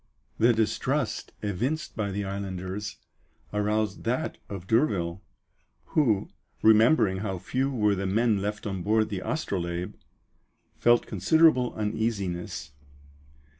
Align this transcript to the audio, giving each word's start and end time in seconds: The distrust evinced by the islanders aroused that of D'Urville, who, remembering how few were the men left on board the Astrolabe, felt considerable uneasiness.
The 0.39 0.51
distrust 0.51 1.31
evinced 1.43 1.95
by 1.95 2.09
the 2.09 2.25
islanders 2.25 2.97
aroused 3.53 4.03
that 4.05 4.39
of 4.49 4.65
D'Urville, 4.65 5.21
who, 5.93 6.27
remembering 6.63 7.17
how 7.17 7.37
few 7.37 7.69
were 7.69 7.93
the 7.93 8.07
men 8.07 8.41
left 8.41 8.65
on 8.65 8.81
board 8.81 9.09
the 9.09 9.19
Astrolabe, 9.23 9.93
felt 10.79 11.05
considerable 11.05 11.75
uneasiness. 11.75 12.71